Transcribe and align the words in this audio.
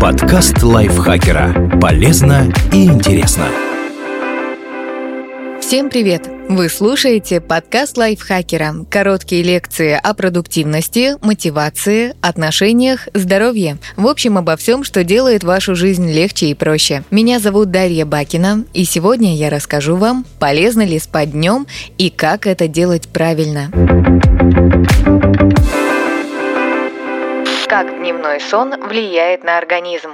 Подкаст 0.00 0.62
лайфхакера. 0.62 1.78
Полезно 1.80 2.52
и 2.72 2.86
интересно. 2.86 3.44
Всем 5.60 5.90
привет! 5.90 6.28
Вы 6.48 6.68
слушаете 6.68 7.40
подкаст 7.40 7.96
лайфхакера. 7.96 8.74
Короткие 8.90 9.42
лекции 9.42 9.92
о 9.92 10.14
продуктивности, 10.14 11.16
мотивации, 11.24 12.14
отношениях, 12.22 13.08
здоровье. 13.14 13.78
В 13.96 14.06
общем, 14.06 14.38
обо 14.38 14.56
всем, 14.56 14.82
что 14.82 15.04
делает 15.04 15.44
вашу 15.44 15.76
жизнь 15.76 16.10
легче 16.10 16.46
и 16.46 16.54
проще. 16.54 17.04
Меня 17.10 17.38
зовут 17.38 17.70
Дарья 17.70 18.06
Бакина, 18.06 18.64
и 18.72 18.84
сегодня 18.84 19.36
я 19.36 19.50
расскажу 19.50 19.96
вам, 19.96 20.24
полезно 20.38 20.84
ли 20.84 20.98
спать 20.98 21.32
днем 21.32 21.66
и 21.98 22.10
как 22.10 22.46
это 22.46 22.66
делать 22.66 23.08
правильно. 23.08 23.70
Как 27.80 27.96
дневной 27.98 28.40
сон 28.40 28.78
влияет 28.78 29.42
на 29.42 29.56
организм? 29.56 30.10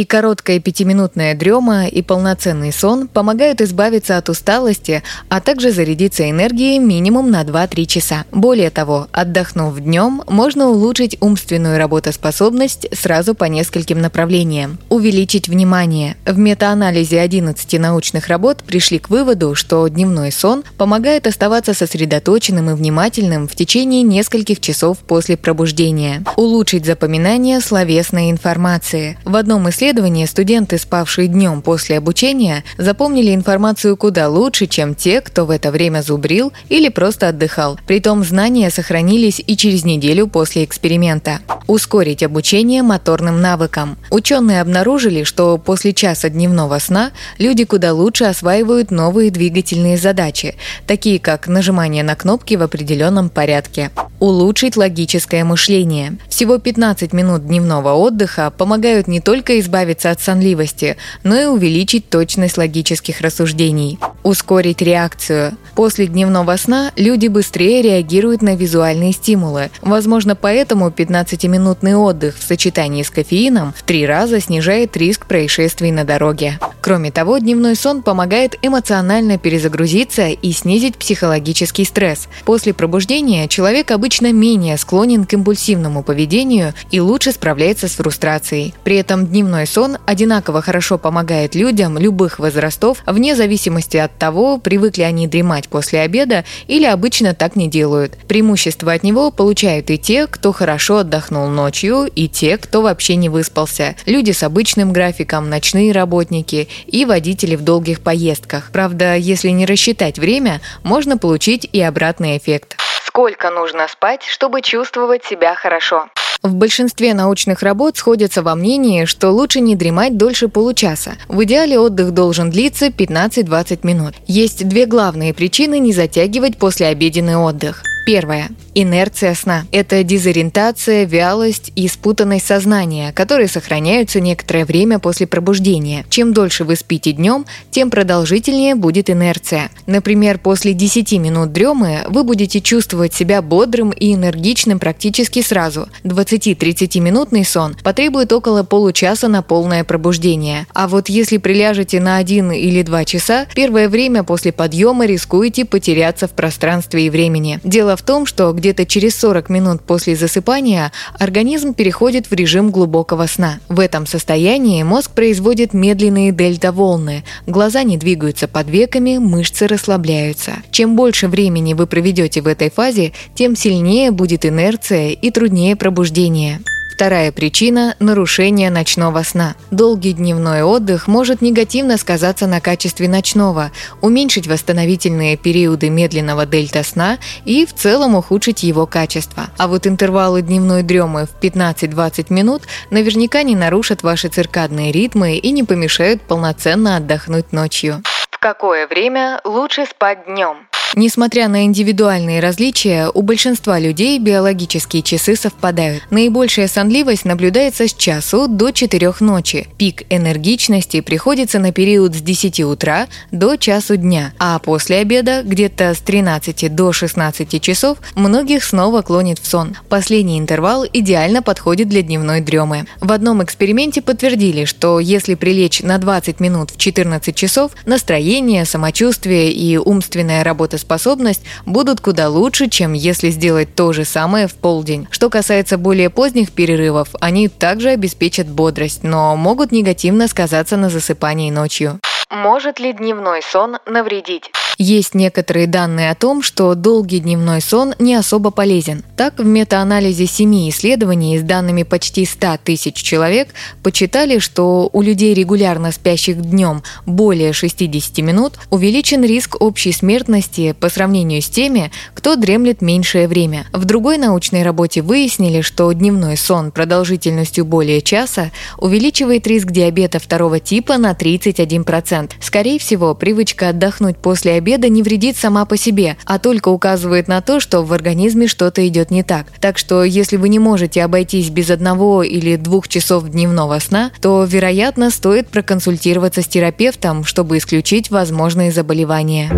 И 0.00 0.06
короткая 0.06 0.60
пятиминутная 0.60 1.34
дрема 1.34 1.86
и 1.86 2.00
полноценный 2.00 2.72
сон 2.72 3.06
помогают 3.06 3.60
избавиться 3.60 4.16
от 4.16 4.30
усталости, 4.30 5.02
а 5.28 5.42
также 5.42 5.72
зарядиться 5.72 6.30
энергией 6.30 6.78
минимум 6.78 7.30
на 7.30 7.42
2-3 7.42 7.84
часа. 7.84 8.24
Более 8.32 8.70
того, 8.70 9.08
отдохнув 9.12 9.78
днем, 9.78 10.22
можно 10.26 10.70
улучшить 10.70 11.18
умственную 11.20 11.76
работоспособность 11.76 12.86
сразу 12.98 13.34
по 13.34 13.44
нескольким 13.44 14.00
направлениям. 14.00 14.78
Увеличить 14.88 15.50
внимание. 15.50 16.16
В 16.24 16.38
метаанализе 16.38 17.20
11 17.20 17.78
научных 17.78 18.28
работ 18.28 18.62
пришли 18.66 19.00
к 19.00 19.10
выводу, 19.10 19.54
что 19.54 19.86
дневной 19.86 20.32
сон 20.32 20.64
помогает 20.78 21.26
оставаться 21.26 21.74
сосредоточенным 21.74 22.70
и 22.70 22.74
внимательным 22.74 23.46
в 23.46 23.54
течение 23.54 24.00
нескольких 24.00 24.60
часов 24.60 24.96
после 25.00 25.36
пробуждения. 25.36 26.24
Улучшить 26.36 26.86
запоминание 26.86 27.60
словесной 27.60 28.30
информации. 28.30 29.18
В 29.26 29.36
одном 29.36 29.68
из 29.68 29.89
исследовании 29.90 30.24
студенты, 30.24 30.78
спавшие 30.78 31.26
днем 31.26 31.62
после 31.62 31.98
обучения, 31.98 32.62
запомнили 32.78 33.34
информацию 33.34 33.96
куда 33.96 34.28
лучше, 34.28 34.68
чем 34.68 34.94
те, 34.94 35.20
кто 35.20 35.46
в 35.46 35.50
это 35.50 35.72
время 35.72 36.00
зубрил 36.02 36.52
или 36.68 36.88
просто 36.88 37.28
отдыхал. 37.28 37.76
Притом 37.88 38.22
знания 38.22 38.70
сохранились 38.70 39.42
и 39.44 39.56
через 39.56 39.84
неделю 39.84 40.28
после 40.28 40.62
эксперимента. 40.62 41.40
Ускорить 41.66 42.22
обучение 42.22 42.84
моторным 42.84 43.40
навыкам. 43.40 43.98
Ученые 44.10 44.60
обнаружили, 44.60 45.24
что 45.24 45.58
после 45.58 45.92
часа 45.92 46.28
дневного 46.28 46.78
сна 46.78 47.10
люди 47.38 47.64
куда 47.64 47.92
лучше 47.92 48.26
осваивают 48.26 48.92
новые 48.92 49.32
двигательные 49.32 49.98
задачи, 49.98 50.54
такие 50.86 51.18
как 51.18 51.48
нажимание 51.48 52.04
на 52.04 52.14
кнопки 52.14 52.54
в 52.54 52.62
определенном 52.62 53.28
порядке. 53.28 53.90
Улучшить 54.20 54.76
логическое 54.76 55.42
мышление. 55.44 56.18
Всего 56.28 56.58
15 56.58 57.12
минут 57.12 57.46
дневного 57.46 57.94
отдыха 57.94 58.52
помогают 58.56 59.08
не 59.08 59.20
только 59.20 59.58
избавиться 59.58 59.79
избавиться 59.80 60.10
от 60.10 60.20
сонливости, 60.20 60.96
но 61.24 61.40
и 61.40 61.46
увеличить 61.46 62.08
точность 62.10 62.58
логических 62.58 63.20
рассуждений. 63.20 63.98
Ускорить 64.22 64.82
реакцию. 64.82 65.56
После 65.74 66.06
дневного 66.06 66.56
сна 66.56 66.92
люди 66.96 67.28
быстрее 67.28 67.80
реагируют 67.80 68.42
на 68.42 68.54
визуальные 68.54 69.12
стимулы. 69.12 69.70
Возможно, 69.80 70.36
поэтому 70.36 70.88
15-минутный 70.88 71.94
отдых 71.94 72.36
в 72.38 72.42
сочетании 72.42 73.02
с 73.02 73.08
кофеином 73.08 73.72
в 73.74 73.82
три 73.82 74.06
раза 74.06 74.40
снижает 74.40 74.96
риск 74.96 75.26
происшествий 75.26 75.90
на 75.90 76.04
дороге. 76.04 76.58
Кроме 76.82 77.10
того, 77.10 77.38
дневной 77.38 77.76
сон 77.76 78.02
помогает 78.02 78.56
эмоционально 78.62 79.38
перезагрузиться 79.38 80.28
и 80.28 80.52
снизить 80.52 80.96
психологический 80.96 81.84
стресс. 81.84 82.28
После 82.44 82.74
пробуждения 82.74 83.48
человек 83.48 83.90
обычно 83.90 84.32
менее 84.32 84.76
склонен 84.76 85.24
к 85.24 85.32
импульсивному 85.32 86.02
поведению 86.02 86.74
и 86.90 87.00
лучше 87.00 87.32
справляется 87.32 87.88
с 87.88 87.92
фрустрацией. 87.92 88.74
При 88.84 88.96
этом 88.96 89.26
дневной 89.26 89.66
сон 89.66 89.96
одинаково 90.06 90.60
хорошо 90.62 90.98
помогает 90.98 91.54
людям 91.54 91.96
любых 91.96 92.38
возрастов, 92.38 93.02
вне 93.06 93.34
зависимости 93.34 93.96
от 93.96 94.09
того, 94.18 94.58
привыкли 94.58 95.02
они 95.02 95.26
дремать 95.26 95.68
после 95.68 96.00
обеда 96.00 96.44
или 96.66 96.84
обычно 96.84 97.34
так 97.34 97.56
не 97.56 97.68
делают. 97.68 98.16
Преимущество 98.28 98.92
от 98.92 99.02
него 99.02 99.30
получают 99.30 99.90
и 99.90 99.98
те, 99.98 100.26
кто 100.26 100.52
хорошо 100.52 100.98
отдохнул 100.98 101.48
ночью, 101.48 102.06
и 102.06 102.28
те, 102.28 102.58
кто 102.58 102.82
вообще 102.82 103.16
не 103.16 103.28
выспался. 103.28 103.96
Люди 104.06 104.32
с 104.32 104.42
обычным 104.42 104.92
графиком, 104.92 105.48
ночные 105.48 105.92
работники 105.92 106.68
и 106.86 107.04
водители 107.04 107.56
в 107.56 107.62
долгих 107.62 108.00
поездках. 108.00 108.70
Правда, 108.72 109.16
если 109.16 109.48
не 109.48 109.66
рассчитать 109.66 110.18
время, 110.18 110.60
можно 110.82 111.18
получить 111.18 111.68
и 111.72 111.80
обратный 111.80 112.36
эффект. 112.36 112.76
Сколько 113.04 113.50
нужно 113.50 113.88
спать, 113.88 114.22
чтобы 114.22 114.62
чувствовать 114.62 115.24
себя 115.24 115.54
хорошо? 115.54 116.08
В 116.42 116.54
большинстве 116.54 117.12
научных 117.12 117.62
работ 117.62 117.98
сходятся 117.98 118.42
во 118.42 118.54
мнении, 118.54 119.04
что 119.04 119.30
лучше 119.30 119.60
не 119.60 119.76
дремать 119.76 120.16
дольше 120.16 120.48
получаса. 120.48 121.12
В 121.28 121.44
идеале 121.44 121.78
отдых 121.78 122.12
должен 122.12 122.50
длиться 122.50 122.86
15-20 122.86 123.80
минут. 123.82 124.14
Есть 124.26 124.66
две 124.66 124.86
главные 124.86 125.34
причины 125.34 125.78
не 125.78 125.92
затягивать 125.92 126.56
послеобеденный 126.56 127.36
отдых. 127.36 127.82
Первое. 128.10 128.50
Инерция 128.74 129.36
сна– 129.36 129.66
это 129.72 130.02
дезориентация, 130.02 131.04
вялость 131.04 131.70
и 131.76 131.86
спутанность 131.86 132.44
сознания, 132.44 133.12
которые 133.12 133.46
сохраняются 133.46 134.20
некоторое 134.20 134.64
время 134.64 134.98
после 134.98 135.28
пробуждения. 135.28 136.04
Чем 136.08 136.32
дольше 136.32 136.64
вы 136.64 136.74
спите 136.74 137.12
днем, 137.12 137.46
тем 137.70 137.88
продолжительнее 137.88 138.74
будет 138.74 139.10
инерция. 139.10 139.70
Например, 139.86 140.38
после 140.38 140.72
10 140.72 141.12
минут 141.20 141.52
дремы 141.52 142.00
вы 142.08 142.24
будете 142.24 142.60
чувствовать 142.60 143.14
себя 143.14 143.42
бодрым 143.42 143.90
и 143.90 144.12
энергичным 144.12 144.80
практически 144.80 145.40
сразу. 145.40 145.88
20-30 146.02 146.98
минутный 146.98 147.44
сон 147.44 147.76
потребует 147.80 148.32
около 148.32 148.64
получаса 148.64 149.28
на 149.28 149.42
полное 149.42 149.84
пробуждение. 149.84 150.66
А 150.74 150.88
вот 150.88 151.08
если 151.08 151.36
приляжете 151.36 152.00
на 152.00 152.16
1 152.16 152.50
или 152.50 152.82
2 152.82 153.04
часа, 153.04 153.46
первое 153.54 153.88
время 153.88 154.24
после 154.24 154.50
подъема 154.50 155.06
рискуете 155.06 155.64
потеряться 155.64 156.26
в 156.26 156.32
пространстве 156.32 157.06
и 157.06 157.10
времени. 157.10 157.60
Дело 157.62 157.96
в 157.96 157.99
том, 158.02 158.26
что 158.26 158.52
где-то 158.52 158.86
через 158.86 159.16
40 159.16 159.48
минут 159.50 159.82
после 159.82 160.16
засыпания 160.16 160.92
организм 161.18 161.74
переходит 161.74 162.30
в 162.30 162.32
режим 162.32 162.70
глубокого 162.70 163.26
сна. 163.26 163.60
В 163.68 163.80
этом 163.80 164.06
состоянии 164.06 164.82
мозг 164.82 165.12
производит 165.12 165.74
медленные 165.74 166.32
дельта-волны, 166.32 167.24
глаза 167.46 167.82
не 167.82 167.96
двигаются 167.96 168.48
под 168.48 168.68
веками, 168.68 169.18
мышцы 169.18 169.66
расслабляются. 169.66 170.52
Чем 170.70 170.96
больше 170.96 171.28
времени 171.28 171.74
вы 171.74 171.86
проведете 171.86 172.42
в 172.42 172.46
этой 172.46 172.70
фазе, 172.70 173.12
тем 173.34 173.56
сильнее 173.56 174.10
будет 174.10 174.44
инерция 174.44 175.10
и 175.10 175.30
труднее 175.30 175.76
пробуждение. 175.76 176.60
Вторая 177.00 177.32
причина– 177.32 177.96
нарушение 177.98 178.68
ночного 178.68 179.22
сна. 179.22 179.54
Долгий 179.70 180.12
дневной 180.12 180.62
отдых 180.62 181.08
может 181.08 181.40
негативно 181.40 181.96
сказаться 181.96 182.46
на 182.46 182.60
качестве 182.60 183.08
ночного, 183.08 183.70
уменьшить 184.02 184.46
восстановительные 184.46 185.38
периоды 185.38 185.88
медленного 185.88 186.44
дельта-сна 186.44 187.16
и 187.46 187.64
в 187.64 187.72
целом 187.72 188.16
ухудшить 188.16 188.62
его 188.64 188.84
качество. 188.84 189.44
А 189.56 189.66
вот 189.66 189.86
интервалы 189.86 190.42
дневной 190.42 190.82
дремы 190.82 191.24
в 191.24 191.42
15-20 191.42 192.26
минут 192.28 192.64
наверняка 192.90 193.44
не 193.44 193.56
нарушат 193.56 194.02
ваши 194.02 194.28
циркадные 194.28 194.92
ритмы 194.92 195.38
и 195.38 195.52
не 195.52 195.64
помешают 195.64 196.20
полноценно 196.20 196.96
отдохнуть 196.96 197.50
ночью. 197.54 198.02
В 198.30 198.38
какое 198.38 198.86
время 198.86 199.40
лучше 199.44 199.86
спать 199.86 200.26
днем? 200.26 200.69
Несмотря 200.96 201.48
на 201.48 201.64
индивидуальные 201.66 202.40
различия, 202.40 203.10
у 203.14 203.22
большинства 203.22 203.78
людей 203.78 204.18
биологические 204.18 205.02
часы 205.02 205.36
совпадают. 205.36 206.02
Наибольшая 206.10 206.66
сонливость 206.66 207.24
наблюдается 207.24 207.86
с 207.86 207.94
часу 207.94 208.48
до 208.48 208.72
4 208.72 209.14
ночи. 209.20 209.68
Пик 209.78 210.02
энергичности 210.10 211.00
приходится 211.00 211.60
на 211.60 211.70
период 211.70 212.16
с 212.16 212.20
10 212.20 212.60
утра 212.60 213.06
до 213.30 213.56
часу 213.56 213.96
дня, 213.96 214.32
а 214.38 214.58
после 214.58 214.96
обеда, 214.96 215.42
где-то 215.44 215.94
с 215.94 215.98
13 215.98 216.74
до 216.74 216.92
16 216.92 217.62
часов, 217.62 217.98
многих 218.16 218.64
снова 218.64 219.02
клонит 219.02 219.38
в 219.38 219.46
сон. 219.46 219.76
Последний 219.88 220.40
интервал 220.40 220.84
идеально 220.92 221.40
подходит 221.40 221.88
для 221.88 222.02
дневной 222.02 222.40
дремы. 222.40 222.86
В 223.00 223.12
одном 223.12 223.44
эксперименте 223.44 224.02
подтвердили, 224.02 224.64
что 224.64 224.98
если 224.98 225.36
прилечь 225.36 225.82
на 225.82 225.98
20 225.98 226.40
минут 226.40 226.72
в 226.72 226.78
14 226.78 227.34
часов, 227.34 227.72
настроение, 227.86 228.64
самочувствие 228.64 229.52
и 229.52 229.76
умственная 229.76 230.42
работа 230.42 230.79
работоспособность 230.80 231.42
будут 231.66 232.00
куда 232.00 232.28
лучше, 232.28 232.68
чем 232.68 232.92
если 232.92 233.30
сделать 233.30 233.74
то 233.74 233.92
же 233.92 234.04
самое 234.04 234.46
в 234.46 234.54
полдень. 234.54 235.06
Что 235.10 235.30
касается 235.30 235.78
более 235.78 236.10
поздних 236.10 236.52
перерывов, 236.52 237.08
они 237.20 237.48
также 237.48 237.90
обеспечат 237.90 238.48
бодрость, 238.48 239.02
но 239.02 239.36
могут 239.36 239.72
негативно 239.72 240.28
сказаться 240.28 240.76
на 240.76 240.90
засыпании 240.90 241.50
ночью. 241.50 242.00
Может 242.30 242.78
ли 242.80 242.92
дневной 242.92 243.42
сон 243.42 243.78
навредить? 243.86 244.50
Есть 244.82 245.14
некоторые 245.14 245.66
данные 245.66 246.10
о 246.10 246.14
том, 246.14 246.42
что 246.42 246.74
долгий 246.74 247.18
дневной 247.18 247.60
сон 247.60 247.94
не 247.98 248.14
особо 248.14 248.50
полезен. 248.50 249.04
Так, 249.14 249.38
в 249.38 249.44
метаанализе 249.44 250.24
семи 250.24 250.70
исследований 250.70 251.38
с 251.38 251.42
данными 251.42 251.82
почти 251.82 252.24
100 252.24 252.60
тысяч 252.64 252.94
человек 252.94 253.50
почитали, 253.82 254.38
что 254.38 254.88
у 254.90 255.02
людей, 255.02 255.34
регулярно 255.34 255.92
спящих 255.92 256.40
днем 256.40 256.82
более 257.04 257.52
60 257.52 258.24
минут, 258.24 258.54
увеличен 258.70 259.22
риск 259.22 259.60
общей 259.60 259.92
смертности 259.92 260.72
по 260.72 260.88
сравнению 260.88 261.42
с 261.42 261.50
теми, 261.50 261.92
кто 262.14 262.36
дремлет 262.36 262.80
меньшее 262.80 263.28
время. 263.28 263.66
В 263.74 263.84
другой 263.84 264.16
научной 264.16 264.62
работе 264.62 265.02
выяснили, 265.02 265.60
что 265.60 265.92
дневной 265.92 266.38
сон 266.38 266.70
продолжительностью 266.70 267.66
более 267.66 268.00
часа 268.00 268.50
увеличивает 268.78 269.46
риск 269.46 269.72
диабета 269.72 270.20
второго 270.20 270.58
типа 270.58 270.96
на 270.96 271.12
31%. 271.12 272.30
Скорее 272.40 272.78
всего, 272.78 273.14
привычка 273.14 273.68
отдохнуть 273.68 274.16
после 274.16 274.52
обеда 274.52 274.69
не 274.78 275.02
вредит 275.02 275.36
сама 275.36 275.64
по 275.64 275.76
себе, 275.76 276.16
а 276.24 276.38
только 276.38 276.68
указывает 276.68 277.28
на 277.28 277.40
то, 277.40 277.60
что 277.60 277.82
в 277.82 277.92
организме 277.92 278.46
что-то 278.46 278.86
идет 278.86 279.10
не 279.10 279.22
так. 279.22 279.46
Так 279.60 279.78
что, 279.78 280.04
если 280.04 280.36
вы 280.36 280.48
не 280.48 280.58
можете 280.58 281.02
обойтись 281.02 281.50
без 281.50 281.70
одного 281.70 282.22
или 282.22 282.56
двух 282.56 282.88
часов 282.88 283.28
дневного 283.28 283.78
сна, 283.78 284.10
то, 284.20 284.44
вероятно, 284.44 285.10
стоит 285.10 285.48
проконсультироваться 285.48 286.42
с 286.42 286.46
терапевтом, 286.46 287.24
чтобы 287.24 287.58
исключить 287.58 288.10
возможные 288.10 288.72
заболевания. 288.72 289.50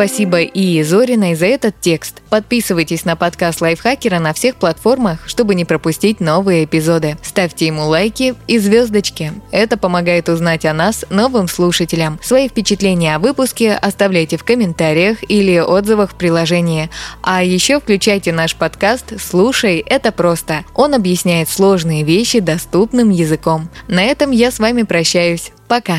Спасибо 0.00 0.40
и 0.40 0.82
Зориной 0.82 1.34
за 1.34 1.44
этот 1.44 1.78
текст. 1.78 2.22
Подписывайтесь 2.30 3.04
на 3.04 3.16
подкаст 3.16 3.60
Лайфхакера 3.60 4.18
на 4.18 4.32
всех 4.32 4.56
платформах, 4.56 5.28
чтобы 5.28 5.54
не 5.54 5.66
пропустить 5.66 6.20
новые 6.20 6.64
эпизоды. 6.64 7.18
Ставьте 7.20 7.66
ему 7.66 7.86
лайки 7.86 8.34
и 8.46 8.58
звездочки. 8.58 9.34
Это 9.50 9.76
помогает 9.76 10.30
узнать 10.30 10.64
о 10.64 10.72
нас 10.72 11.04
новым 11.10 11.48
слушателям. 11.48 12.18
Свои 12.22 12.48
впечатления 12.48 13.14
о 13.14 13.18
выпуске 13.18 13.74
оставляйте 13.74 14.38
в 14.38 14.44
комментариях 14.44 15.18
или 15.28 15.58
отзывах 15.58 16.12
в 16.12 16.14
приложении. 16.14 16.88
А 17.20 17.44
еще 17.44 17.78
включайте 17.78 18.32
наш 18.32 18.56
подкаст 18.56 19.20
«Слушай, 19.20 19.84
это 19.86 20.12
просто». 20.12 20.64
Он 20.74 20.94
объясняет 20.94 21.50
сложные 21.50 22.04
вещи 22.04 22.40
доступным 22.40 23.10
языком. 23.10 23.68
На 23.86 24.02
этом 24.04 24.30
я 24.30 24.50
с 24.50 24.60
вами 24.60 24.84
прощаюсь. 24.84 25.52
Пока. 25.68 25.98